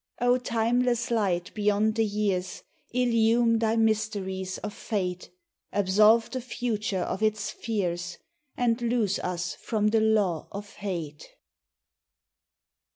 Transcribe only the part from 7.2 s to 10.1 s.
its fears, And loose us from the